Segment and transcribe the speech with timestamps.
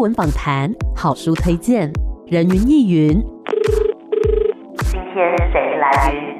[0.00, 1.92] 文访谈、好书推荐、
[2.26, 3.20] 人云亦云。
[4.90, 6.38] 今天谁来云？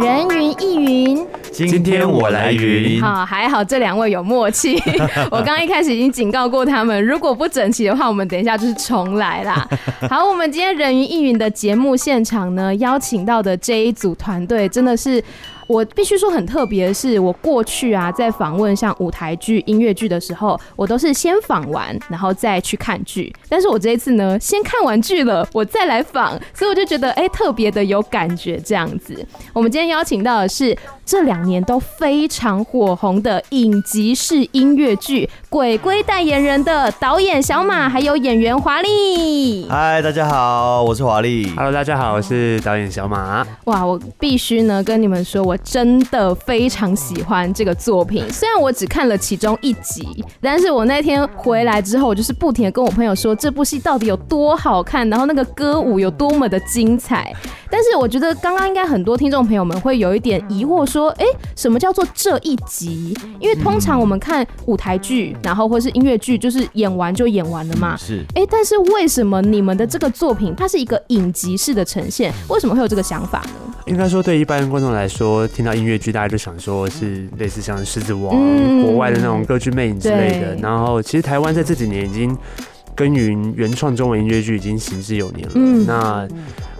[0.00, 1.26] 人云亦云，
[1.66, 3.00] 今天我来云。
[3.00, 4.80] 好，还好这两位有默契。
[5.30, 9.68] 我刚刚一开始已经警告过他们，如果不整齐的话，我们等一下就是重来啦。
[10.08, 15.22] 好，我们今天人云亦云的节目现场呢，邀请到的这一组团队真的是。
[15.68, 23.30] 我必须说很特别的是，我过去啊在访问像舞台剧、音乐剧的时候，我都是先访完，然后再去看剧。
[23.50, 29.22] 但是我这一次呢，先看完剧了，我再来访，所以我就觉得哎、欸，特别的有感觉这样子。
[29.52, 30.74] 我们今天邀请到的是
[31.08, 39.66] 这两年都非常火红的影集式音乐剧《鬼鬼代言人》的导演小马，还有演员华丽。
[39.70, 41.50] 嗨，大家好，我是华丽。
[41.56, 43.42] Hello，大家好，我是导演小马。
[43.64, 45.56] 哇，我必须呢跟你们说，我。
[45.64, 57.34] 真的非常喜欢这个作品，虽然我只看了其中一集，但是我那天回来之后，我就是不停的跟我朋友说这部戏到底有多好看，然后那个歌舞有多么的精彩。
[57.70, 61.24] 但是我觉得刚刚应该很多听众朋友们会有一点疑惑，说，哎，
[61.56, 63.16] 什么叫做这一集？
[63.38, 67.96] 因为通常我们看舞台剧，然后或是音乐剧，就是演完就演完了嘛。
[67.96, 68.24] 是。
[68.34, 72.32] 哎，但是为什么你们的这个作品它是一个影集式的呈现？
[72.48, 73.74] 为什么会有这个想法呢？
[73.86, 80.54] 应该说，对一般观众来说，听到音乐剧，大家就想说是类似像《狮子王》嗯、国外的那种歌剧魅影之类的。
[80.56, 82.36] 然后，其实台湾在这几年已经
[82.94, 85.52] 耕耘原创中文音乐剧，已经行之有年了。
[85.54, 86.28] 嗯、那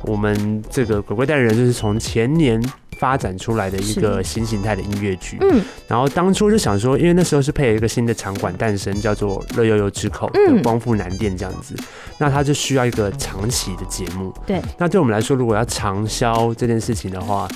[0.08, 2.60] 我们这个《鬼鬼代理人》就是从前年。
[2.98, 11.76] 发展出来的一个新形态的音乐剧，嗯，然后当初就想说，因为那时候是配了一个新的场馆诞生，叫做乐悠悠之口的光复南店这样子，
[12.18, 17.46] 那它就需要一个长期的节目，对，那对我们来说，如果要长销这件事情的话，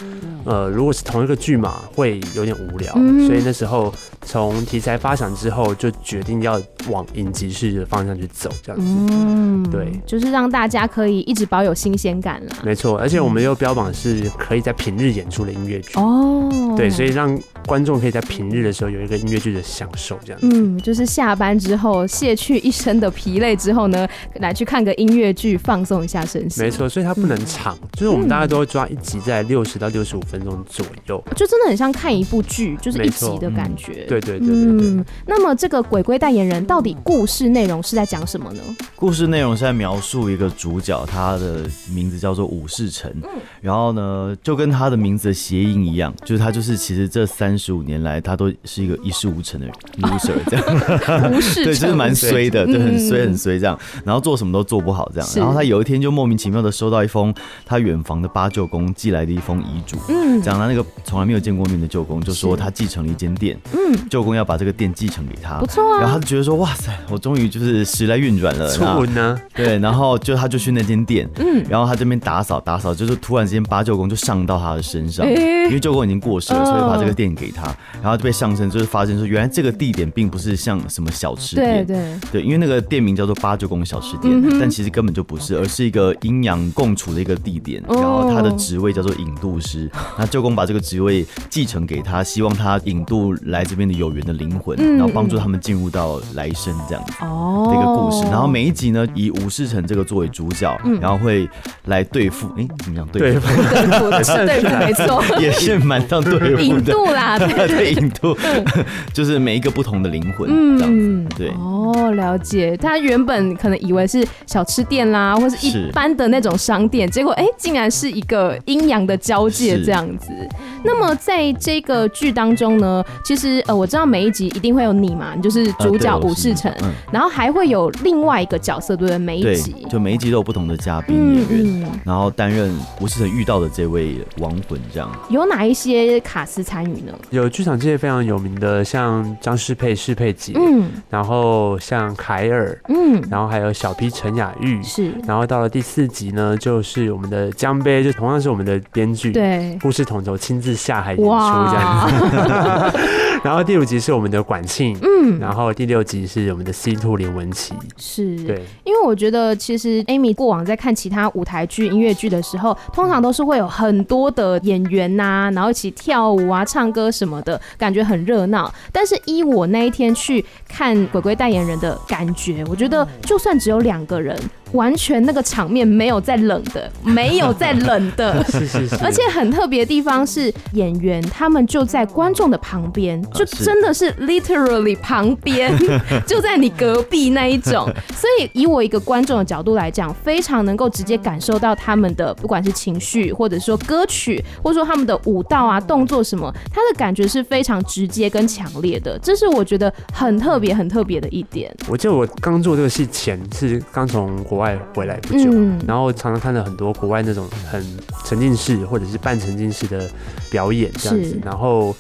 [0.45, 2.93] 呃，如果是同一个剧嘛，会有点无聊，
[3.27, 6.61] 所以那时候从题材发想之后，就决定要
[6.91, 15.99] 往影集式的方向去走，这样子，嗯，对，就是让大家可以一直保有新鲜感了，没错，而且我们又标榜是可以在平日演出的音乐剧。
[15.99, 20.41] 哦，对，所以让观众可以在平日的时候有一个音乐剧的享受，这样。
[20.41, 20.49] 子。
[20.51, 26.63] 嗯，就是下班之后卸去一身的疲累之后呢，来去看个音乐剧，放松一下身心。
[26.63, 34.07] 没错，所以它不能长，嗯、就是我们大概都会抓一集在六十到六十五分钟左右，就真的很像看一部剧，就是一集的感觉。
[34.09, 38.63] 对对对对，对，嗯，那么这个鬼鬼代言人到底故事内容是在讲什么呢？
[38.97, 43.29] 故事内容是在描述一个主角，他的名字叫做武士城，嗯、
[43.61, 49.67] 然后呢，就跟他的名字的谐音一样，就是他就是其实这三十五年来，他都是一个一事无成的
[50.01, 50.65] loser 这样，
[51.31, 57.35] 无事对，就是蛮衰的，对，很衰很衰这样，然后做什么都做不好这样，然后他有一天就莫名其妙的收到一封
[57.67, 75.27] 他远房的八舅公寄来的一封遗嘱，嗯，讲他那个从来没有见过面的舅公就说他继承了一间店，嗯，舅公要把这个店继承给他，不错啊，然后他就觉得说哇塞，我终于就是时来运转了，出呢，对，然后就他就去那间店，嗯，然后他这边打扫打扫，就是突然之间八舅公就上到他的身上。
[75.27, 77.65] 因为舅公已经过世了，所以把这个店给他，
[78.03, 82.21] 然后就被上身，就是发现说，原来这个地点并不是像什么小吃店，对对。
[82.33, 87.83] 对，因为那个店名叫做八舅公小吃店，但其实根本就不是，而是一个阴阳共处的一个地点。
[87.89, 98.31] 然后他的职位叫做引渡师，那舅公把这个职位继承给他，希望他引渡来这边的有缘的灵魂，然后帮助他们进入到来生这样子哦，这个故事。
[98.31, 101.49] 然后每一集呢，以吴世成这个作为主角，然后会
[101.87, 103.47] 来对付，哎，怎么样对付？
[103.47, 103.61] 对
[103.99, 105.23] 付，对付， 没错。
[105.41, 108.37] 也是蛮像对付的，引渡啦， 对，引渡，
[109.13, 110.49] 就是每一个不同的灵魂，
[110.79, 111.49] 这样子，对。
[111.59, 112.77] 哦，了解。
[112.77, 120.49] 他原本可能以为是小吃店啦，或是一般的那种商店，结果哎，竟然是一个阴阳的交界这样样子。
[120.85, 126.73] 那么在这个剧当中呢，其实呃，我知道每一集一定会有你嘛，你就是主角武士城，
[127.13, 129.19] 然后还会有另外一个角色，对不对？
[129.19, 129.75] 每一集。
[129.91, 135.11] 就每一集都有不同的嘉宾演员，然后担任武士成遇到的这位亡魂这样。
[135.29, 137.13] 有哪一些卡司参与呢？
[137.31, 152.37] 有剧场界非常有名的，像张世佩、世佩姐，嗯，然后像凯尔，嗯，然后还有小 P 陈雅玉，是，然后到了第四集呢，就是我们的江杯，就同样是我们的编剧，对，故事统筹亲自下海演出这样子。
[152.37, 152.93] 哇
[153.43, 168.73] 然后第五集是我们的管庆，嗯，然后第六集是我们的 C Two 林文琪，是对，因为我觉得其实 Amy 过往在看其他舞台剧、音乐剧的时候，通常都是会有很多的演员呐、啊，然后一起跳舞啊、唱歌什么的，感觉很热闹。
[168.93, 174.39] 但是依我那一天去看《鬼鬼代言人》的感觉，我觉得就算只有两个人。
[174.73, 178.97] 完全那个场面没有在冷的， 没有在冷的， 是是是。
[179.03, 185.73] 而且很特别的地方是演员他们就在观众的旁边，就真的是 literally 旁边，
[186.27, 187.91] 就在你隔壁那一种。
[188.15, 199.19] 所以以我一个观众的角度来讲，非常能够直接感受到他们的不管是情绪，或者说歌曲，或者说他们的舞蹈啊、动作什么，他的感觉是非常直接跟强烈的。
[199.23, 201.75] 这是我觉得很特别、很特别的一点。
[201.89, 207.85] 我记得我刚做这个戏前是刚从国外回来不久，嗯、然后常常看到很多国外那种很
[208.25, 210.09] 沉浸式或者是半沉浸式的
[210.51, 211.95] 表演这样子，然后。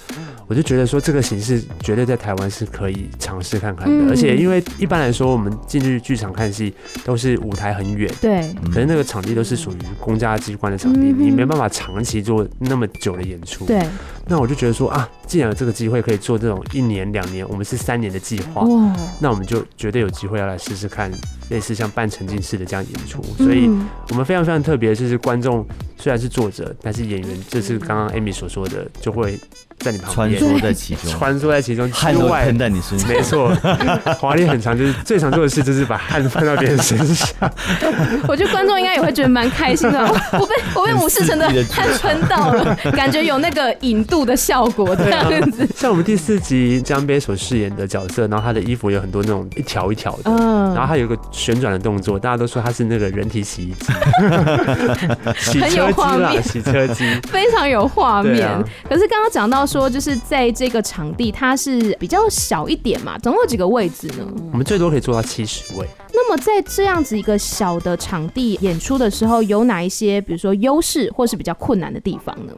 [0.49, 6.75] 我就觉得说这个形式绝对在台湾是可以尝试看看的，而且因为一般来说我们进去剧场看戏
[7.06, 13.82] 都是舞台很远，对，可是那个场地都是属于公家机关的场地，你没办法长期做那么久的演出，对。
[14.26, 18.67] 那我就觉得说啊，既然有这个机会可以做这种一年两年，我们是三年的计划，
[19.19, 21.11] 那我们就绝对有机会要来试试看
[21.49, 23.67] 类似像半沉浸式的这样演出，所以
[24.11, 29.40] 我们非常非常特别，就是观众虽然是作者，但是演员这是刚刚 Amy 所说的就会。
[29.82, 33.08] 在你旁边，穿梭在其中， 穿梭在其中，汗都喷在你身上。
[33.08, 33.52] 没错，
[34.19, 37.29] 华丽很长，就是 最常做的事就是把汗喷到别人身上。
[38.29, 40.00] 我觉得观众应该也会觉得蛮开心的。
[40.32, 45.69] 我被我被武士城的汗喷到了，感觉有那个引渡的效果这样子。
[45.75, 53.93] 像我们第四集江杯所饰演的角色，然后他的衣服有很多那种一条一条的，嗯然后他有个旋转的动作，大家都说他是那个人体洗衣机，
[55.37, 58.49] 洗车机啦，洗车机，非常有画面。
[58.88, 59.67] 可是刚刚讲到。
[59.73, 64.27] 说就是在这个场地，它是比较小一点嘛，总共有几个位置呢？
[64.53, 65.89] 我们最多可以做到七十位。
[66.13, 72.53] 那么在这样子一个小的场地演出的时候，有哪一些比如说优势，或是比较困难的地方呢？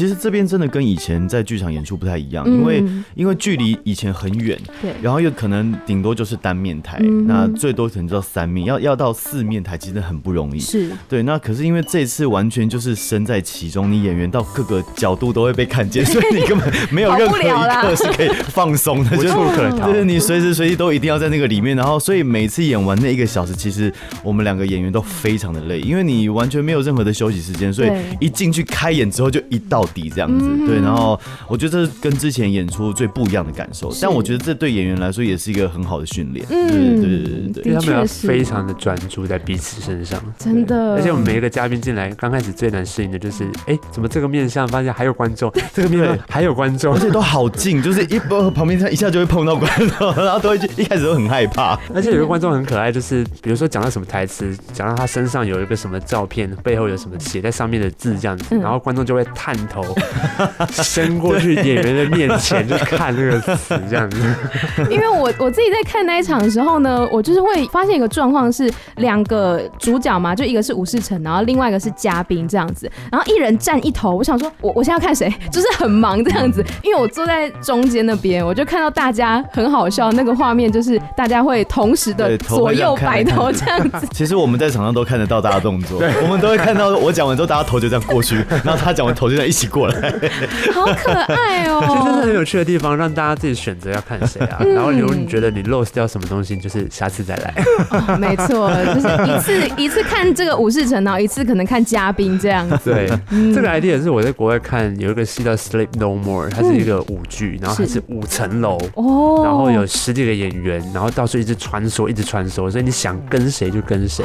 [0.00, 2.82] 其实这边真的跟以前在剧场演出不太一样，因为
[3.14, 10.58] 因为距离以前很远，对，然后又可能顶多就是单面台，那最多可能就到三面，要要到四面台，其实很不容易。
[10.58, 11.22] 是，对。
[11.24, 19.86] 那可是因为这次完全就是身在其中，你演员到各个角度都会被看见， 所以你根本没有任何一刻是可以放松的，就是不可能。
[19.86, 23.92] 就是你随时随地都一定要在那个里面，然后所以每次演完那一个小时，其实
[24.22, 29.86] 我们两个演员都非常的累，因为你完全没有任何的休息时间，所以一进去开演之后就一到。
[29.90, 40.94] 到底这样子，对，然后我觉得这是跟之前演出最不一样的感受，但我觉得这对演员来说也是一个很好的训练，对对对对，因为他们要非常的专注在彼此身上，真的。
[40.94, 51.78] 而且我们每一个嘉宾进来，刚开始最难适应的就是，哎，怎么这个面相发现还有观众，这个面向还有观众，而且都好近，就是一旁边他一下就会碰到观众，然后都会一开始都很害怕。
[51.94, 59.56] 而且有个观众很可爱，就是比如说讲到什么台词，讲到他身上有一个什么照片，背后有什么写在上面的字这样子，然后观众就会探。
[59.70, 59.79] 头
[60.82, 64.34] 伸过去演员的面前，就看那个词这样子。
[64.90, 74.14] 因为我我自己在看那一场的时候呢，我就是会发现一个状况是两个主角嘛，就一个是武士成，然后另外一个是嘉宾这样子，然后一人站一头。
[74.14, 76.64] 我想说，我我现在要看谁，就是很忙这样子。
[76.82, 84.06] 因为我坐在中间那边，我就看到大家很好笑，那个画面就是大家会同时的左右摆头 这样子。
[84.12, 89.70] 其实我们在场上都看得到大家动作，对，我们都会看到我讲完之后，大家头就这样过去，然后他讲完头就这样一起。
[89.70, 90.12] 过来，
[90.74, 91.80] 好可爱哦！
[92.04, 94.58] 这是很有趣的地方，让大家自己选择要看谁啊。
[94.74, 97.54] 然后，如果你觉得你 lost 掉什么东西，就是下次再来。
[97.90, 102.92] 哦、没错，就是一次一次看这个武士城，然后一次可能看嘉宾这样子。
[102.92, 114.24] 对，嗯、这个 idea 是我在国外看有一个戏叫 Sleep No More，它是一个舞剧，然后它是五层楼哦，然后有十几个演员，然后到处一直穿梭，一直穿梭，所以你想跟谁就跟谁。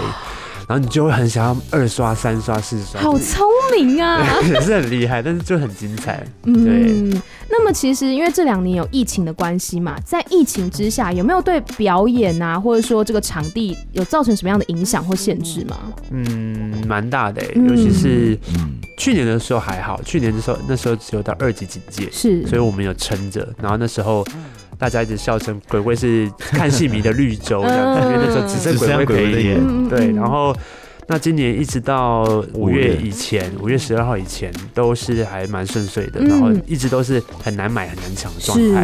[0.68, 3.46] 然后你就会很想要二刷、三刷、四刷，好聪
[3.78, 4.26] 明啊！
[4.48, 6.26] 也是很厉害，但是就很精彩。
[6.44, 6.54] 对。
[6.54, 15.78] 嗯，那么其实因为这两年有疫情的关系嘛，在疫情之下，有没有对表演啊，或者说这个场地有造成什么样的影响或限制吗？
[16.10, 18.38] 嗯，蛮大的，尤其是
[18.98, 23.48] 去年的时候还好，去年的时候那时候只有到二级警戒，是，所以我们有撑着。
[23.62, 24.26] 然后那时候。
[24.78, 29.90] 大家一直笑称鬼鬼是看戏迷的绿洲这样子，因为那时候只剩鬼鬼可以演。
[29.90, 30.56] 对，然后
[31.08, 33.76] 那今年一直到五月以前，五月。
[33.78, 38.84] 十二号以前都是还蛮顺遂的，然后一直都是很难买很难抢的状态。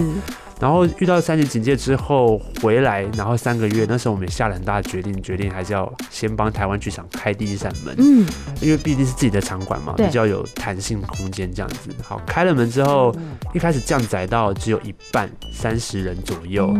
[0.61, 8.27] 然后遇到三级警戒之后回来，然后三个月，那时候我们也下了很大的决定，决定还是要先帮台湾剧场开第一扇门，嗯，
[8.61, 11.89] 因为毕竟是自己的场馆嘛，比较有弹性空间这样子。
[12.03, 13.11] 好，开了门之后，
[13.53, 16.71] 一开始降载到只有一半，三十人左右，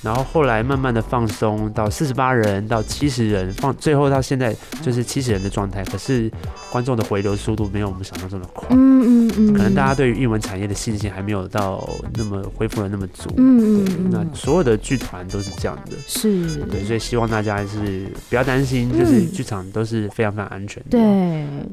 [0.00, 5.82] 然后后来慢慢的放松到四十八人到七十人，放最后到现在就是七十人的状态。
[5.86, 6.30] 可是
[6.70, 8.93] 观众的回流速度没有我们想象中的快，嗯
[9.36, 13.30] 嗯嗯，可能大家对于艺文产业的信心还没有到那么恢复的那么足。
[13.36, 20.90] 嗯嗯，那所有的剧团都是这样的，是，对，所以希望大家还是不要担心，就是剧场都是非常非常安全的。
[20.90, 21.00] 对，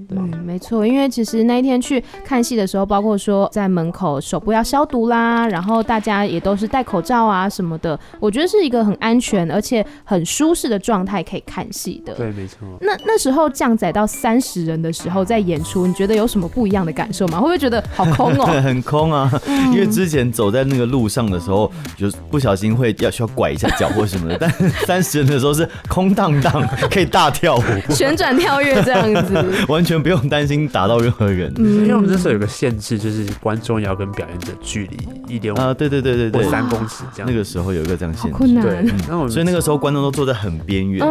[0.07, 12.13] 对，没错，因为其实那一天去看戏的时候，包括说在门口手部要消毒啦，然后大家也都是戴口罩啊什么的，我觉得是一个很安全而且很舒适的状态可以看戏的。
[12.15, 12.59] 对，没错。
[12.81, 17.39] 那那时候降载到三十人的时候，在演出，你觉得有什么不一样的感受吗？
[17.51, 18.45] 会觉得 好空哦？
[18.61, 19.31] 很空啊，
[19.71, 31.53] 因为之前走在那个路上的时候，就不小心会要需要拐一下脚或什么的， 但三十人的时候是空荡荡，可以大跳舞、旋转跳跃这样子，完全不用担心打到任何人。
[31.57, 37.29] 嗯，因为我们这时候有个限制，就是观众要跟表演者距离一点五啊，对对对对对，三公尺这样。
[37.29, 38.63] 那个时候有一个这样限制，困难。
[38.63, 38.75] 对，
[39.07, 41.05] 然后所以那个时候观众都坐在很边缘，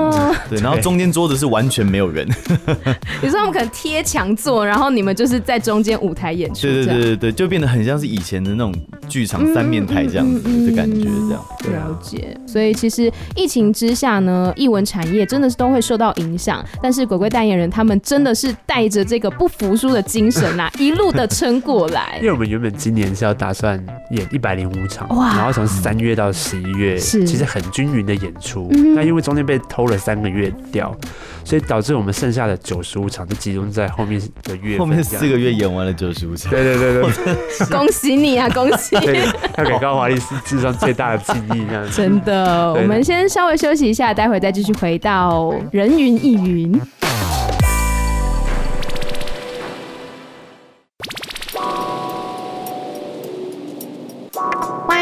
[0.48, 2.26] 对，然后中间桌子是完全没有人。
[3.22, 8.74] 有时候我们可能贴墙坐，然后你们就是在中间舞台演出，对对对对对，就变得很像是以前的那种
[9.08, 11.44] 剧场三面台这样子的感觉，这样。
[11.72, 12.36] 了解。
[12.46, 22.18] 所以其实疫情之下呢，艺文产业真的是都会受到影响，但是鬼鬼代言人他们真的是带着这个不服输的精神呐， 一路的撑过来。
[22.20, 30.96] 因为我们原本今年是要打算演一百零五场，哇，然后从三月到十一月，是其实很均匀的演出，那因为中间被偷了三个月掉，
[31.44, 36.19] 所以导致我们剩下的九十五场就集中在后面的月，后面四个月演完了九十
[36.50, 38.94] 对对对对， 恭喜你啊，恭喜！
[39.56, 42.72] 要给高华丽是致上最大的敬意，这样真的。
[42.74, 46.80] 我们先稍微休息一下，待会再继续回到人云亦云。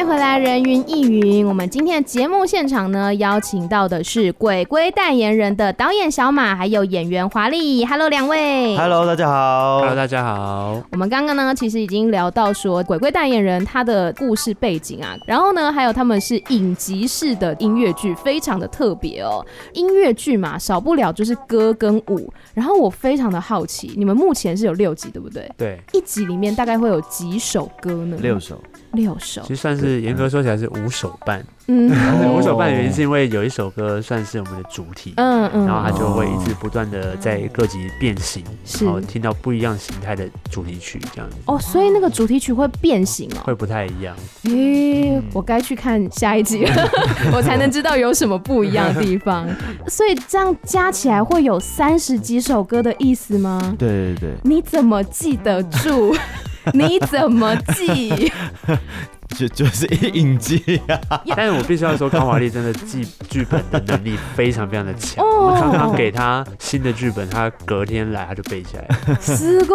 [0.09, 7.85] 回来人云亦云，我们今天的节目现场呢，邀请到的是鬼鬼代言人的导演小马，还有演员华丽。
[7.85, 8.75] Hello，两位。
[8.79, 9.81] Hello，大家好。
[9.81, 10.83] Hello，大家好。
[10.93, 19.45] 我们刚刚呢，其实已经聊到说鬼鬼代言人他的故事背景啊，然后呢，还有他们是影集式的音乐剧，非常的特别哦。
[19.75, 22.33] 音乐剧嘛，少不了就是歌跟舞。
[22.55, 25.47] 然后我非常的好奇，你们目前是有六集，对不对？
[25.59, 25.79] 对。
[25.93, 28.17] 一集里面大概会有几首歌呢？
[28.23, 28.59] 六首。
[28.93, 31.45] 六首，其实算是严格说起来是五首半。
[31.71, 31.91] 嗯，
[32.35, 38.43] 五首半的原因是因为有一首歌算是我们的主题，嗯嗯，然后它就会一直不断的在各级变形，
[38.81, 41.37] 然后听到不一样形态的主题曲这样子。
[41.45, 44.17] 哦，所以那个主题曲会变形哦，会不太一样。
[44.45, 46.91] 咦，我该去看下一集了，
[47.35, 49.47] 我才能知道有什么不一样的地方。
[49.87, 53.77] 所以这样加起来会有三十几首歌的意思吗？
[53.79, 54.31] 对对对。
[54.43, 56.17] 你怎么记得住？
[56.75, 58.33] 你怎么记？
[59.37, 65.25] 就 就是影记啊， 但是我必须要说，康华丽真的记剧本的能力非常非常的强。
[65.25, 69.19] 我们常常给他新的剧本，他隔天来他就背起来了。
[69.21, 69.75] 是的，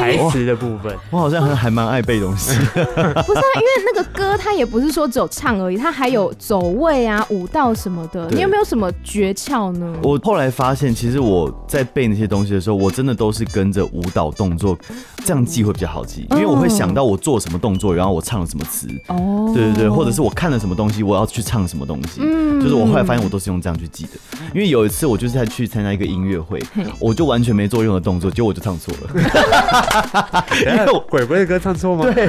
[0.00, 2.56] 台词的部分，我好像还还蛮爱背东西。
[2.74, 8.28] 不是啊，因为那个歌他也不是说只有唱而已，他还有走位啊、舞蹈什么的。
[8.30, 9.94] 你有没有什么诀窍呢？
[10.02, 14.78] 我后来发现，其实我在背那些东西的时候，我真的都是跟着舞蹈动作，
[15.24, 18.75] 这样记会比较好记，因为我会想到我做什么动作，然后我唱了什么词。
[19.08, 24.10] 哦，对对对，或者是我看了什么东西，我要去唱什么东西，嗯，就是我后来发现我都是用这样去记的。
[24.54, 26.62] 因为有一次我就是在去参加一个音乐会，
[26.98, 29.10] 我就完全没做任何动作，结果我就唱错了。
[30.60, 32.04] 因为我鬼鬼的歌唱错吗？
[32.12, 32.28] 对，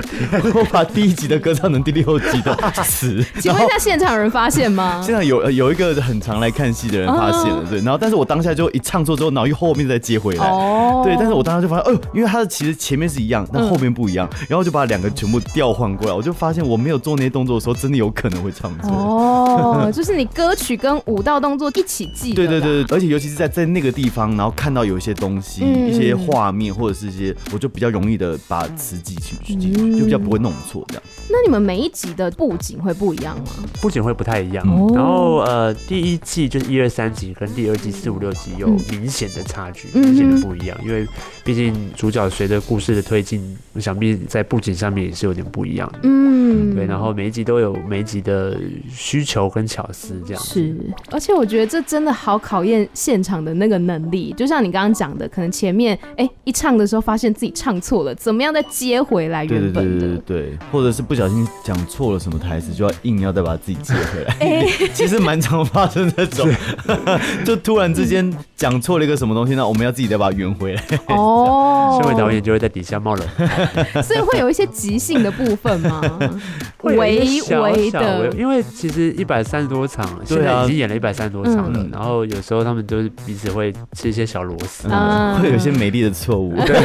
[0.53, 3.23] 我把第一集的歌唱成第六集的 词。
[3.39, 5.01] 请问一下，现场有人发现吗？
[5.03, 7.79] 现场有有一个很常来看戏的人发现了，对。
[7.79, 10.45] 然后，但是我当下就一唱错之后，脑后又后面再接回来。
[10.45, 11.15] 哦，对。
[11.17, 18.89] 但是我当时就发现，哦，因为他的其实前面是一样，但后面不一样，然后就把两个全部调换过来，我就发现我没有做那些动作的时候，真的有可能会唱错。
[18.91, 22.33] 哦， 就是你歌曲跟舞蹈动作一起记。
[22.33, 31.03] 对对对，而且尤其是在在那个地方，然后看到有一些东西、嗯、一些画面或者是一些，我就比较容易的把词记起去，就比较不会弄错这样。
[31.29, 33.45] 那你们每一集的布景会不一样吗？
[33.81, 34.65] 布景会不太一样。
[34.67, 41.07] 嗯、然后呃，第一季就是一二三集跟第二季四五六集有明显的差距，明显的不一样，因为
[41.43, 45.99] 毕竟主角随着故事的推进，我想必在布景上面也是有点不一样的。
[46.03, 46.26] 嗯，
[46.73, 46.85] 对。
[46.85, 48.57] 然后每一集都有每一集的
[48.89, 50.43] 需求跟巧思这样。
[50.43, 50.75] 是，
[51.11, 59.81] 而且我觉得这真的好考验现场的那个能力，就像你刚刚讲的，可能前面哎、欸、一唱的时候发现自己唱错了，怎么样再接回来原本的？
[59.81, 64.35] 对对对对，或者是不小心讲错了什么台词，就要硬要再把自己接回来。
[64.39, 66.49] 哎， 其实蛮常发生这种，
[67.45, 70.83] 就突然之间讲错了一个什么东西，那我们要自己再把它圆回来。
[71.07, 73.47] 哦，身为导演就会在底下冒冷汗，
[74.03, 76.01] 所以会有一些即兴的部分吗？
[76.81, 86.75] 微微的，因为其实一百三十多场，现在已经演了一百三十多场了，然后有时候他们都是彼此会吃一些小螺丝，会有一些美丽的错误，对，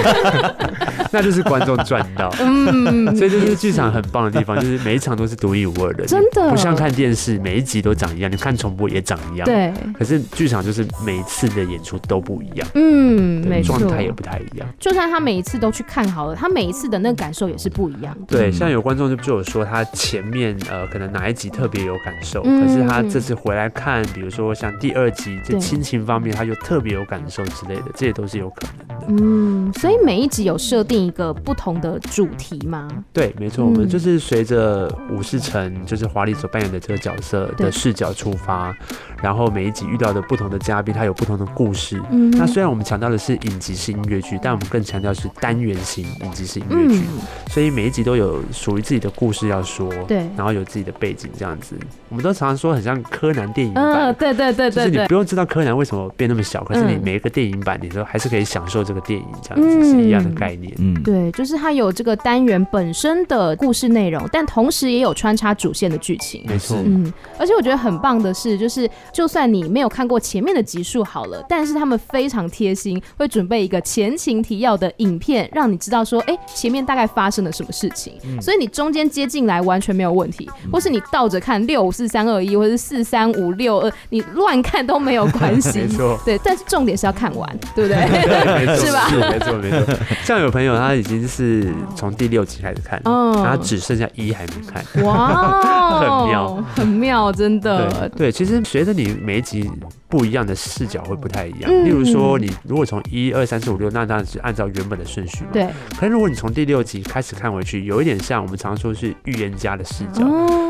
[1.11, 29.07] 那就是观众赚到，嗯，所以这是剧场很棒的地方，就是每一场都是独一无二的，真的，不像看电视每一集都长一样，你看重播也长一样，对，可是剧场就是每一次的演出都不一样，嗯，没错，状态也不太一样，就算他每一次都去看好了，他每一次的那个感受也是不一样，对，像有观众就就有说他前面呃可能哪一集特别有感受，可是他这次回来看，比如说像第二集这亲情方面，他就特别有感受之类的，这些都是有可能的。
[29.09, 32.89] 嗯，所以每一集有设定一个不同的主题吗？
[33.13, 38.75] 对，没错，我们就是随着武士城就是华丽所扮演的这个角色的视角出发，
[39.23, 42.01] 然后每一集遇到的不同的嘉宾，他有不同的故事。
[42.11, 47.03] 嗯，那虽然我们强调的是影集式音乐剧，但我们更强调是单元型影集式音乐剧，
[47.49, 49.89] 所以每一集都有属于自己的故事要说。
[50.09, 51.77] 对，然后有自己的背景这样子，
[52.09, 53.85] 我们都常常说很像柯南电影版。
[53.85, 60.73] 嗯，对对对对，就是你不用知道柯南为什么变那么小，可是你每一个电影版，你都还是可以享受这个电影这样子是一样的概念。
[60.79, 66.45] 嗯，对，就是它有这个单元本身的故事内容，但同时也有穿插主线的剧情。
[66.49, 80.49] 没错，嗯，而且我觉得很棒的是，就是就算你没有看过前面的集数好了，但是他们非常贴心，会准备一个前情提要的影片，让你知道说，哎，前面大概发生了什么事情，所以你中间接进来完全没有问题。
[80.73, 85.81] 或是你倒着看六五四三二一，或是四三五六二，你乱看都没有关系。
[85.83, 88.01] 没错，对，但是重点是要看完，对不对？
[88.79, 89.09] 是吧？
[89.11, 89.95] 没错，没错。
[90.25, 95.05] 像有朋友他已经是从第六集开始看，嗯，他只剩下一还没看。
[95.05, 95.61] 哇，
[96.01, 98.09] 很妙，很妙，真的。
[98.17, 99.71] 对，其实随着你每一集
[100.09, 101.71] 不一样的视角会不太一样。
[101.85, 105.51] 例如说，你如果从一二三四五六，那当然是按照原本的顺序嘛。
[105.53, 105.69] 对。
[105.99, 110.23] 可是如果你从第六集开始看回去，有一点像我们常说是预言家的视角。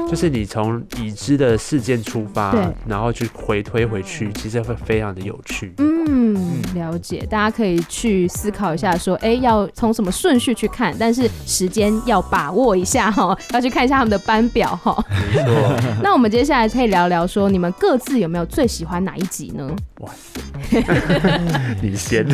[0.08, 2.54] 就是你从已知的事件出发，
[2.86, 5.72] 然后去回推回去，其实会非常的有趣。
[5.78, 5.91] 嗯，
[6.74, 15.04] 了解，大家可以去思考一下，说，哎，要从什么顺序去看，但是时间要把握一下哈， 要去看一下他们的班表哈。
[15.34, 15.76] 没错。
[16.02, 19.68] 那我们接下来可以聊聊说，你们各自有没有最喜欢哪一集呢？
[20.02, 20.40] 哇塞，
[21.80, 22.26] 你先。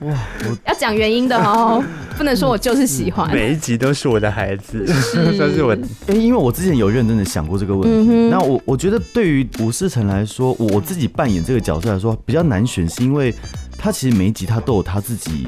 [0.00, 0.18] 哇，
[0.66, 1.84] 要讲原因的哦，
[2.16, 3.28] 不能说我就是喜欢。
[3.36, 5.76] 每一集都是我的孩子，算是我。
[6.06, 8.30] 哎，因为我之前有认真的想过这个问题。
[8.30, 13.34] 那我我觉得对于吴世成来说，我自己扮演这个角色来说比较难选，是因为
[13.76, 15.46] 他其实每一集他都有他自己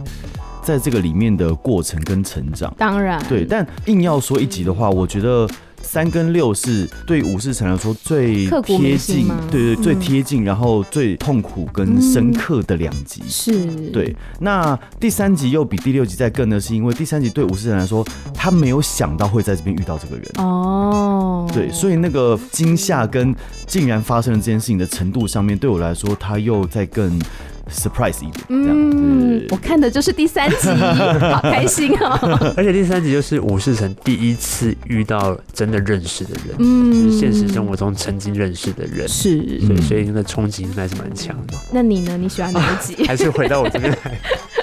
[0.63, 2.75] 在这个里面的过程跟成长。
[2.77, 3.47] 当然，对。
[3.47, 5.49] 但硬要说一集的话，我觉得。
[5.83, 13.23] 三跟六是对武士城来说最贴近，对对，最贴近，然后最痛苦跟深刻的两集。
[13.29, 14.15] 是，对。
[14.41, 20.27] 那第三集又比第六集再更的是，因为第三集对武士城来说，他没有想到会在这边遇到这个人。
[20.37, 21.49] 哦。
[21.53, 23.35] 对，所以那个惊吓跟
[23.67, 27.19] 竟然发生了这件事情的程度上面，对我来说，他又在更。
[27.71, 30.69] Surprise 一点，嗯，我看的就是第三集，
[31.33, 32.53] 好开心哦！
[32.57, 41.55] 而且第三集就是武士城第一次遇到真的认识的人，嗯，就是现实生活中曾经认识的人，是，所以所以那个冲击应该是蛮强的。
[41.73, 42.17] 那你呢？
[42.17, 43.07] 你喜欢哪一集？
[43.07, 44.21] 还是回到我这边来？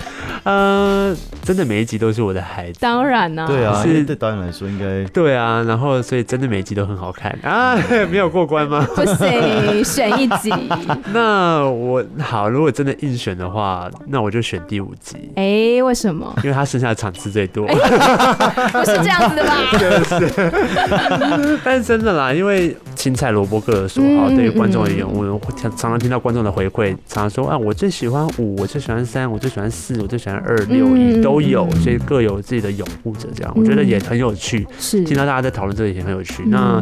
[0.51, 7.77] 呃，真的每一集都是我的孩子，当然呢，对啊，是对导演来说应该对啊，然后所以真的每一集都很好看啊，
[8.12, 8.86] 没有过关吗？
[8.95, 10.51] 不行，选一集。
[11.13, 15.32] 那我好，如果真的硬选的话，那我就选第五集。
[15.36, 16.34] 哎，为什么？
[16.43, 17.65] 因为他剩下的场次最多。
[17.67, 19.58] 不是这样子的吧？
[19.71, 30.38] 就是，但是真的啦，因为青菜萝卜各有所好，对于观众而言，我常常听到观众的回馈，常常说啊，我最喜欢五，我最喜欢三，我最喜欢四，我最喜欢。
[30.38, 34.66] 二六一都有，所以各有自己的拥护者，这样我觉得也很有趣。
[34.80, 36.44] 是听到大家在讨论这个也很有趣。
[36.46, 36.82] 那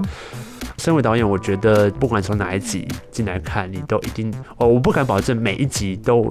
[0.77, 6.29] 身为导演，我觉得不管从哪一集进来看，你都一定哦，我不敢保证每一集都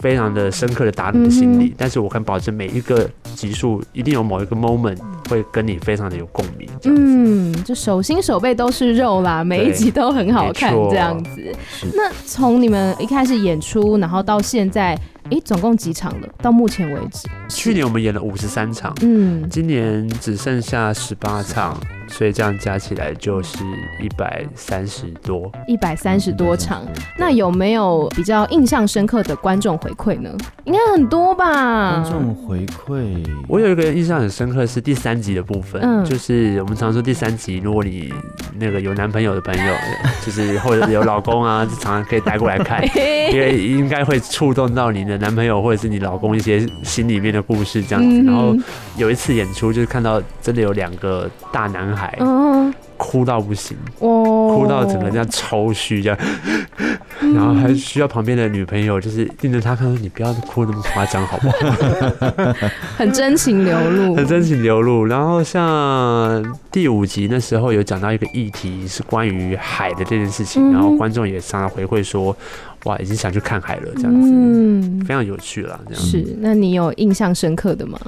[0.00, 6.68] 非常的深刻的打你的心里，但是我敢保证每一个集数一定有某一个 moment 会跟你非常的有共鸣。
[6.84, 11.56] 嗯，就手心手背都是肉啦，每一集都很好看这样子。
[11.94, 14.98] 那从你们一开始演出，然后到现在。
[15.30, 16.28] 哎，总共几场了？
[16.38, 23.58] 到目前为止，去年我们演了五十三场，嗯，今年只剩下十八场，所以这样加起来就是
[24.00, 26.82] 一百三十多，一百三十多场。
[27.18, 30.30] 那有没有比较印象深刻的观众回馈呢？
[30.64, 32.02] 应该很多吧。
[32.02, 38.12] 观众回馈，我有一个印象很深刻是第三集的部分，嗯，就是我们常说第三集，如果你
[38.58, 39.74] 那个有男朋友的朋友，
[40.24, 42.82] 就是或者是有老公啊， 就常常可以带过来看，
[43.32, 48.22] 因为应该会触动到你的男朋友或者是你老公一些心里面的故事这样子。
[48.22, 48.56] 然后
[48.96, 52.18] 有一次演出，就是看到真的有两个大男孩，
[52.96, 56.18] 哭到不行，哭到整个这样抽虚这样。
[57.34, 61.56] 然后还需要旁边的女朋友，就是盯着他看，说：“你不要哭那么夸张，好不好？”
[62.98, 65.04] 很真情流露， 很真情流露。
[65.04, 72.36] 然后像第五集那时候有讲到一个议题是关于海的这件事情，然后观众也常常回馈说
[72.84, 76.36] ：“哇，已经想去看海了，这样子，嗯，非常有趣了。”这样是。
[76.40, 77.98] 那你有印象深刻的吗？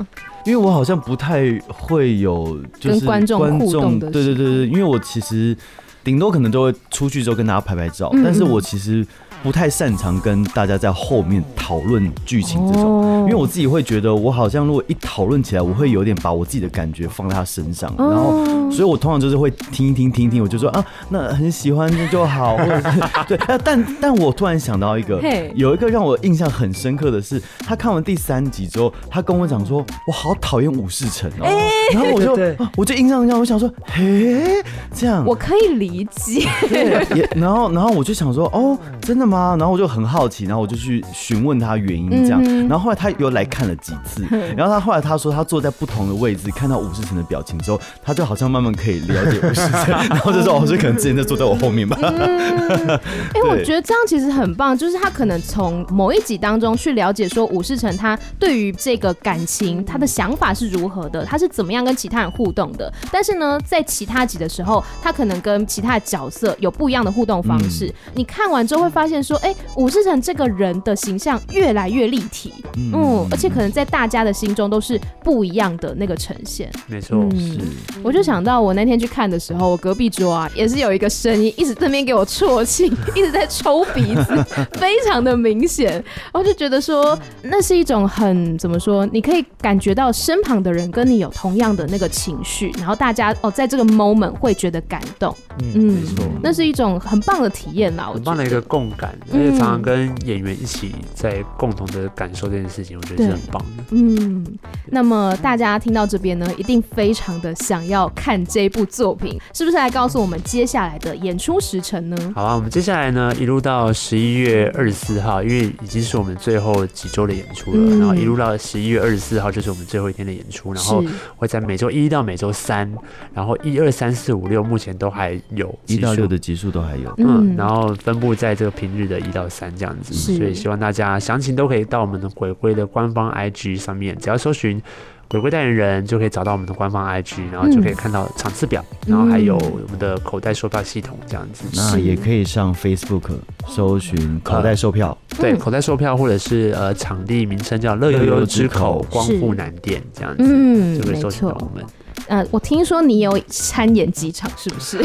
[0.44, 5.56] 因为我好像不太会有就是观众互动的，对对对对，因为我其实。
[6.02, 9.02] 顶多可能都会出去之后跟大家拍拍照，但是我其实。
[9.44, 25.20] 不太擅长跟大家在后面讨论剧情这种，因为我自己会觉得，我好像如果一讨论起来，我会有点把我自己的感觉放在他身上，然后，所以我通常就是会听一听，听一听，我就说啊，那很喜欢就好，或者是对，但但我突然想到一个，
[25.54, 31.46] 有一个让我印象很深刻的是，他看完第三集之后，他跟我讲说，我好讨厌武士城哦，
[31.92, 32.38] 然后我就
[32.78, 34.62] 我就印象让我想说，嘿，
[34.94, 35.22] 这样。
[35.26, 39.33] 我可以理解，对，也然后然后我就想说，哦，真的吗？
[39.34, 42.42] 然后我就很好奇，然后我就去询问他原因，这样。
[42.68, 44.24] 然后后来他又来看了几次，
[44.56, 51.96] 然后他后来他说他坐在不同的位置，看到武士成的表情之后，他就好像慢慢可以了解武士城， 然后就说：“哦，是可能之前在坐在我后面吧。
[52.04, 62.92] ”哎，我觉得这样其实很棒，就是他可能从某一集当中去了解说武士成他对于这个感情他的想法是如何的，他是怎么样跟其他人互动的。
[63.10, 67.92] 但是呢，在其他集的时候，他可能跟其他的角色有不一样的互动方式。
[68.14, 69.23] 你看完之后会发现。
[69.24, 76.70] 说，哎、欸，武士城这个人的形象越来越立体，嗯，嗯，而且可能在大家的心中都是不一样的那个呈现。
[76.86, 77.58] 没错，嗯、是。
[78.02, 86.02] 我就想到我那天去看的时候，我隔壁桌啊也是有一个声音一直在那边给我啜泣， 一直在抽鼻子，非常的明显。
[86.32, 95.34] 我就觉得说，那是一种很怎么说，你可以感觉到身旁的人跟你有同样的那个情绪，然后大家哦在这个 moment 会觉得感动。
[95.62, 98.24] 嗯，嗯没错，那是一种很棒的体验啦，我觉得。
[98.24, 99.03] 很棒的一个共感。
[99.32, 103.84] 而且常常跟演员一起在共同的感受这件事情，我觉得是很棒的。
[103.90, 104.46] 嗯，
[104.86, 112.32] 那么大家听到这边呢，一定非常的想要看这部作品，是不是来告诉我们接下来的演出时程呢？
[112.34, 121.02] 好啊，我们接下来呢，一路到十一月二十四号，因为已经是我们最后几周的演出了，嗯、然后一路到十一月二十四号就是我们最后一天的演出，然后
[121.36, 122.90] 会在每周一到每周三，
[123.32, 134.80] 然后一二三四五六目前都还有一到六的集数都还有，嗯，然后分布在这个平日的一到三这样子，所以希望大家详情都可以到我们的鬼鬼的官方 IG 上面，只要搜寻
[135.28, 141.64] “鬼鬼代言人”就可以找到我们的官方 IG，然后就可以看到场次表，然后还有我们的口袋售票系统这样子。
[141.74, 143.30] 那也可以上 Facebook
[143.66, 151.84] 搜寻口袋售票，对，口袋售票或者是呃场地名称叫乐悠悠之口光复南店这样子，嗯，就可以搜寻到我们。
[152.26, 154.98] 呃，我听说你有参演几场，是不是？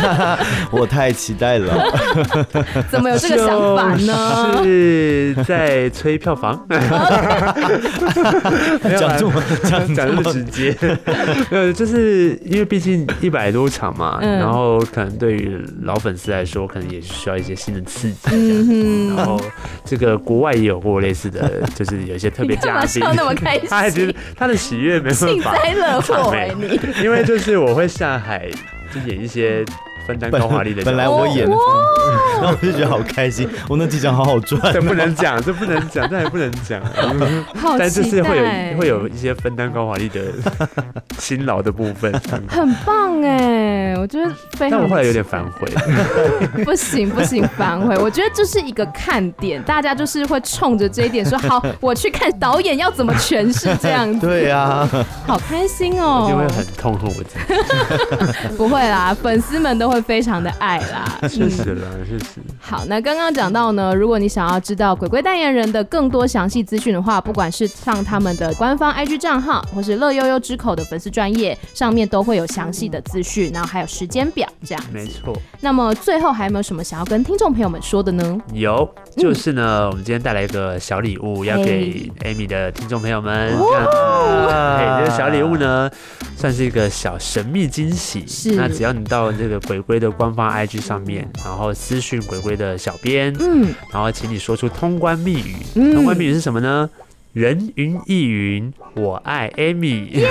[0.70, 1.72] 我太期待了。
[2.90, 4.60] 怎么有这个想法呢？
[4.62, 6.66] 是在催票房。
[8.98, 10.76] 讲这么讲讲这么直接，
[11.50, 18.18] 呃，就是因为毕竟一百多场嘛，嗯、然后可能对于老粉丝来说，可能也需要一些新的刺激。
[18.30, 19.16] 嗯。
[19.16, 19.40] 然后
[19.84, 22.88] 这个国外也有过类似的，就是有一些特别嘉宾。
[22.88, 23.68] 笑那么开心？
[23.68, 25.26] 他还觉得他的喜悦没办法。
[25.26, 26.34] 幸灾乐祸。
[27.02, 28.48] 因为就是我会下海，
[28.94, 29.64] 就演一些。
[30.10, 31.56] 分担高华丽的，本来我演的，
[32.42, 33.48] 然后我就觉得好开心。
[33.68, 36.80] 我那几张好好赚，这不能讲，这不能讲，这还不能讲。
[37.78, 40.20] 但就是会有会有一些分担高华丽的
[41.18, 42.12] 辛劳的部分，
[42.48, 44.70] 很棒哎，我觉得非常。
[44.70, 45.70] 但我后来有点反悔，
[46.64, 47.96] 不行不行，反悔。
[47.96, 54.26] 我觉得这是一个看点，大家就是会冲着这一点说好， 我去看导演要怎么诠释这样子。
[54.26, 54.88] 对呀，
[55.26, 57.36] 好开心哦，因为很痛恨我自
[58.48, 58.56] 己。
[58.56, 59.99] 不会啦，粉丝们都会。
[60.02, 62.40] 非常的爱啦，是是啦，是是。
[62.60, 74.84] 好，那刚刚讲到呢，如果你想要知道鬼鬼代言人的更多详细资讯的话，不管是上他们的官方 IG 账号，或是乐悠悠之口的粉丝专业上面，都会有详细的资讯，然后还有时间表这样。
[74.92, 75.36] 没错。
[75.60, 78.40] 那么最后还有没有什么想要跟听众朋友们说的呢？
[78.52, 83.58] 有，就是呢，我们今天带来一个小礼物要给 Amy 的听众朋友们。
[83.58, 85.00] 哇！
[85.00, 85.90] 这个小礼物呢。
[86.40, 88.24] 算是一个小神秘惊喜。
[88.26, 95.56] 是，那只要你到这个鬼鬼的官方 IG 上面，然后私讯鬼鬼的小编，嗯，然后请你说出通关密语。
[95.74, 96.88] 嗯，通关密语是什么呢？
[97.32, 100.26] 人云亦云，我爱 Amy。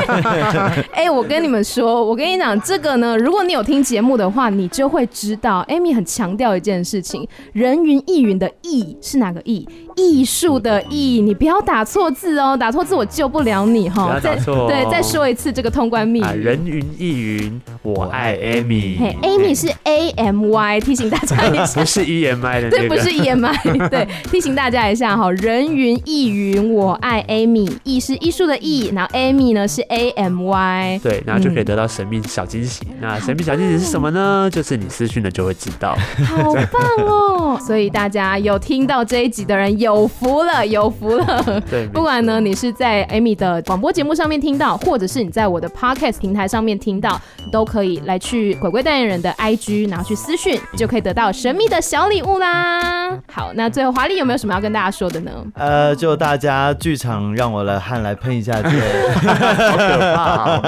[0.92, 9.68] 哎、欸，我跟你们说，我跟你讲，这个呢，如果你有听节目的话，你就会知道，Amy 很强调一件事情：人云亦云的“亦”是哪个“亦”？
[9.94, 14.18] 艺术的“艺”，你不要打错字哦，打错字我救不了你哦。
[14.22, 18.98] 对，再说一次这个通关密语：人云亦云，我爱 Amy。
[18.98, 21.80] 嘿，Amy 是 A M Y，提醒大家一下。
[21.84, 22.78] 不是 E M I 的、那个。
[22.78, 23.88] 对，不是 E M I。
[23.90, 26.37] 对，提醒大家一下哈，人云亦云。
[26.38, 32.86] 云，我爱 Amy，艺是艺术的艺，然后 Amy 呢是 A M Y，对，然后就可以得到神秘小惊喜。
[32.90, 34.48] 嗯、那神秘小惊喜是什么呢？
[34.52, 35.96] 就是你私讯了就会知道。
[36.24, 37.58] 好棒哦！
[37.60, 41.62] 所以大家有听到这一集的人有福了，有福了。
[41.68, 47.20] 对，不管呢你是在 Amy 的广播节目上面听到，或者是你在我的 Podcast 平台上面听到，
[47.50, 53.18] 都可以来去鬼鬼代言人的 IG，然后去私讯，就可以得到神秘的小礼物啦。
[53.26, 55.32] 好，那最后华丽有没有什么要跟大家说的呢？
[55.54, 56.27] 呃，就大。
[56.36, 60.62] 家剧场让我来汗来喷一下， 好可怕、哦！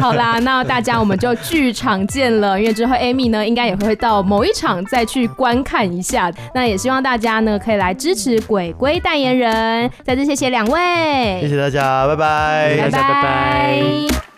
[0.00, 6.30] 好啦，那大家我们就剧场见了，因为之后 Amy 呢应该也会到某一场再去观看一下。
[6.54, 9.90] 那也希望大家呢可以来支持鬼鬼代言人。
[10.04, 14.29] 再次谢谢两位，谢谢大家，拜拜，拜拜，拜拜。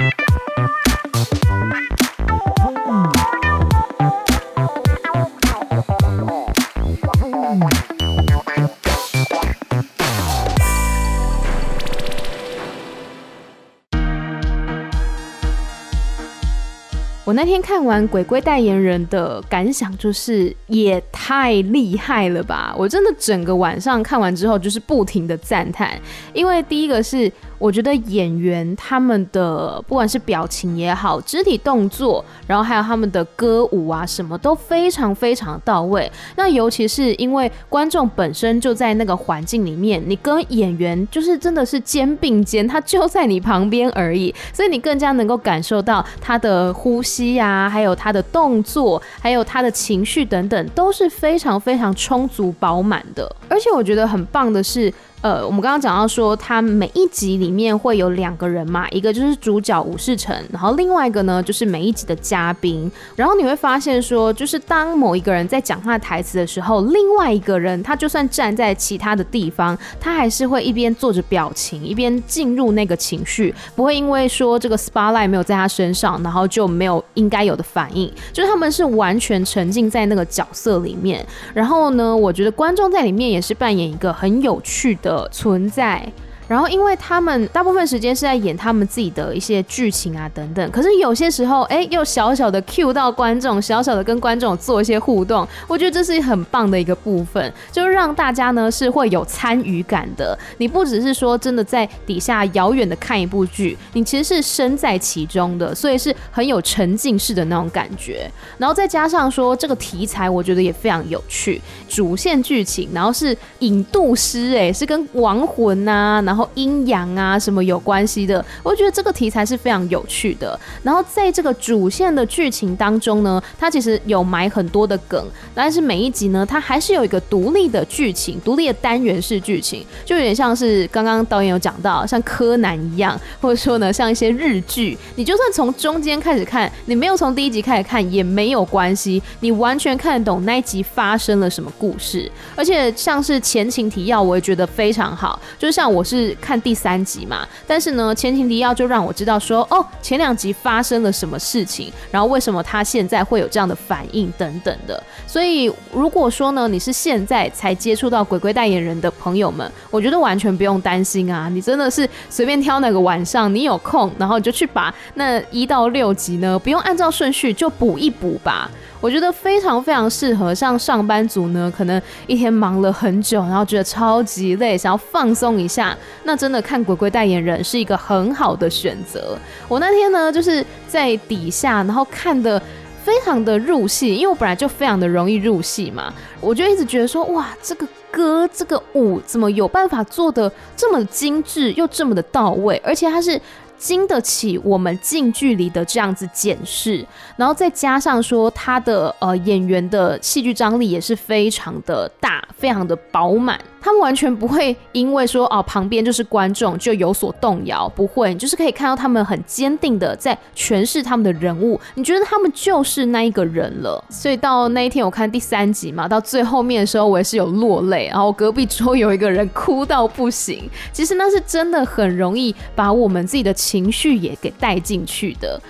[17.33, 22.75] 我那天看完鬼鬼代言人的感想，就是也太厉害了吧！
[22.77, 25.99] 我真的整个晚上看完之后，就是不停的赞叹，
[26.35, 27.33] 因为第一个是。
[27.63, 36.11] 我觉得演员他们的不管是表情也好，肢体动作，然后还有他们的歌舞啊，什么都非常非常到位。
[36.35, 53.33] 那尤其是因为观众本身就在那个环境里面，你跟演员就是真的是肩并肩，他就在你旁边而已，所以你更加能够感受到他的呼吸啊，还有他的动作，还有他的情绪等等，都是非常非常充足饱满的。
[53.49, 54.93] 而且我觉得很棒的是。
[55.23, 62.91] 呃，我们刚刚讲到说，他每一集里面会有两个人嘛，一个就是主角武士城，然后另外一个呢就是每一集的嘉宾。
[63.15, 78.13] 然后你会发现说，就是当某一个人在讲他的台词的时候，另外一个人他就算站在其他的地方，他还是会一边做着表情，一边进入那个情绪，不会因为说这个 spotlight 没有在他身上，然后就没有应该有的反应。
[78.33, 81.25] 就是他们是完全沉浸在那个角色里面。
[81.55, 85.12] 然后呢，我觉得观众在里面也是扮演一个很有趣的。
[85.13, 86.11] 的存在。
[86.53, 100.39] 然后，因为他们大部分时间是在演他们自己的一些剧情啊等等，可是有些时候，哎，又小小的 cue 到观众，小小的跟观众做一些互动，我觉得这是很棒的一个部分，就让大家呢是会有参与感的。
[100.59, 108.31] 你不只是说真的在底下遥远的看一部剧，你其实是身在其中的，所以是很有沉浸式的那种感觉。
[108.59, 116.42] 然后再加上说这个题材，我觉得也非常有趣，主线剧情，然后是引渡师，哎，是跟亡魂啊，然后。
[116.55, 118.45] 阴阳啊，什么有关系的？
[118.63, 120.59] 我觉得这个题材是非常有趣的。
[120.83, 125.25] 然后在这个主线的剧情当中呢，它其实有埋很多的梗，
[125.55, 142.31] 但是每一集呢，它还是有一个独立的剧情，独立的单元式剧情，就有点像是刚刚导演有讲到，像柯南一样，或者说呢，像一些日剧，你就算从中间开始看，你没有从第一集开始看也没有关系，你完全看得懂那一集发生了什么故事。
[142.57, 146.32] 而且像是前情提要，我也觉得非常好，就像我是。
[146.41, 155.03] 看第三集嘛，但是呢，前情提要就让我知道说，哦，前两集发生了什么事情，然后为什么他现在会有这样的反应等等的。
[155.27, 168.71] 所以如果说呢，你是现在才接触到鬼鬼代言人的朋友们，我觉得完全不用担心啊，你真的是随便挑哪个晚上，你有空，然后你就去把那一到六集呢，不用按照顺序就补一补吧。
[169.03, 179.37] 我觉得非常非常适合，像上班族呢，可能一天忙了很久，然后觉得超级累，想要放松一下，那真的看鬼鬼代言人是一个很好的选择。
[179.67, 182.63] 我那天呢，就是在底下，然后看得
[183.03, 193.41] 非常的入戏，因为我本来就非常的容易入戏嘛，我就一直觉得说，哇，这个歌这个舞怎么有办法做得这么精致又这么的到位，而且它是。
[193.83, 197.05] 经得起我们近距离的这样子检视，
[197.37, 203.61] 然后再加上说他的呃演员的戏剧张力也是非常的大，非常的饱满。
[203.83, 214.03] 他们完全不会因为说哦旁边就是观众就有所动摇，不会，你就是可以看到他们很坚定的在诠释他们的人物，你觉得他们就是那一个人了。
[214.09, 220.71] 所以到那一天我看第三集嘛，到最后面的时候我也是有落泪，然后隔壁桌有一个人哭到不行。
[220.93, 225.61] 其实那是真的很容易把我们自己的情绪也给带进去的。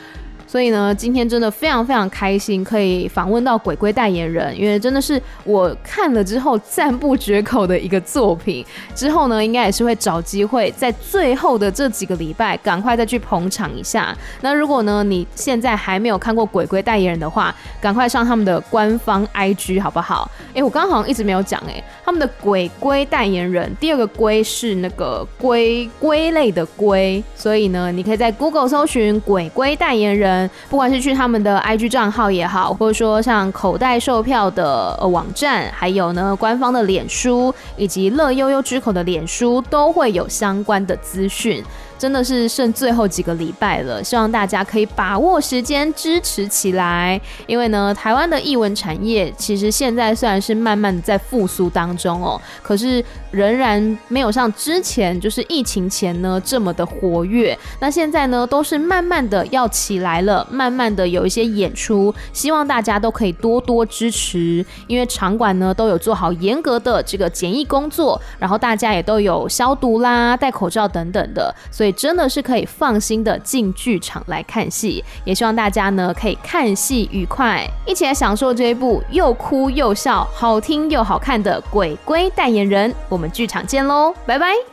[0.53, 8.62] 所以呢，今天真的非常非常开心，可以访问到鬼龟代言人，因为真的是我看了之后赞不绝口的一个作品。
[8.95, 14.15] 之后呢，应该也是会找机会在最后的这几个礼拜，赶快再去捧场一下。
[14.43, 20.31] 那如果呢，你现在还没有看过鬼龟代言人的话，赶快上他们的官方 IG 好不好？
[20.55, 30.42] 哎、我刚刚好像一直没有讲，哎，他们的鬼龟代言人，第二个龟是那个龟龟类的龟，所以呢，你可以在 Google 搜寻鬼龟代言人。
[30.69, 41.63] 不管是去他们的 IG 账号也好，或者说像口袋售票的网站，还有呢官方的脸书，以及乐悠悠之口的脸书，都会有相关的资讯。
[42.03, 47.21] 真的是剩最后几个礼拜了，希望大家可以把握时间支持起来。
[47.47, 57.57] 因为呢，台湾的艺文产业其实现在虽然是慢慢的在复苏当中哦，可是仍然没有像之前就是疫情前呢这么的活跃。
[57.79, 64.67] 那现在呢，都是慢慢的要起来了，慢慢的有一些演出，希望大家都可以多多支持。
[64.88, 71.92] 因为场馆呢都有做好严格的这个检疫工作，然后大家也都有消毒啦、戴口罩等等的，所以。
[71.93, 82.91] 真的是可以放心的进剧场来看戏，也希望大家呢可以看戏愉快，一起来享受这一部又哭又笑、好听又好看的《鬼鬼代言人》。
[83.09, 84.72] 我们剧场见喽，拜拜。